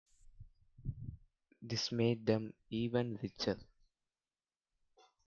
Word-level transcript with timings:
This 1.61 1.91
made 1.91 2.25
them 2.25 2.55
even 2.71 3.19
richer. 3.21 3.59